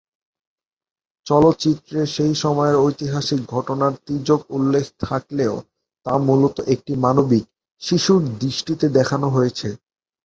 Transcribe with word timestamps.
চলচ্চিত্রে 1.27 1.99
সেই 2.05 2.33
সময়ের 2.35 2.77
ঐতিহাসিক 2.77 3.41
ঘটনার 3.47 3.93
তির্যক 4.05 4.41
উল্লেখ 4.49 4.85
থাকলেও 4.99 5.53
তা 6.05 6.13
মূলত 6.17 6.57
একটি 6.73 6.93
মানবিক, 6.95 7.45
শিশুর 7.81 8.21
দৃষ্টিতে 8.39 8.85
দেখানো 8.89 9.27
হয়েছে। 9.29 9.69